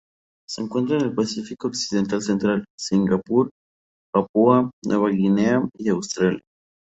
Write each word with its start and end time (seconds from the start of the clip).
Se 0.49 0.63
encuentra 0.63 0.97
en 0.97 1.03
el 1.03 1.13
Pacífico 1.13 1.67
occidental 1.67 2.23
central: 2.23 2.65
Singapur, 2.75 3.51
Papúa 4.11 4.71
Nueva 4.83 5.09
Guinea 5.09 5.61
y 5.77 5.89
Australia. 5.89 6.41